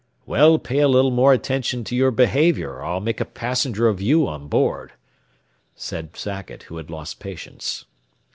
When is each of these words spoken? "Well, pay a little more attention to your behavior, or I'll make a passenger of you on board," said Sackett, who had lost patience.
"Well, 0.25 0.57
pay 0.57 0.79
a 0.79 0.87
little 0.87 1.11
more 1.11 1.31
attention 1.31 1.83
to 1.83 1.95
your 1.95 2.09
behavior, 2.09 2.71
or 2.71 2.83
I'll 2.83 2.99
make 2.99 3.21
a 3.21 3.23
passenger 3.23 3.87
of 3.87 4.01
you 4.01 4.27
on 4.27 4.47
board," 4.47 4.93
said 5.75 6.17
Sackett, 6.17 6.63
who 6.63 6.77
had 6.77 6.89
lost 6.89 7.19
patience. 7.19 7.85